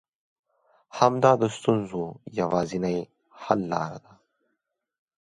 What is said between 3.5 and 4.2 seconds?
لاره ده.